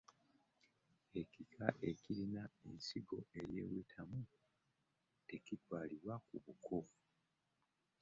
Ekita 1.21 1.67
ekirina 1.89 2.43
ensingo 2.67 3.17
eyeewetamu 3.39 4.19
tekitwalibwa 5.27 6.15
ku 6.25 6.35
buko. 6.45 6.79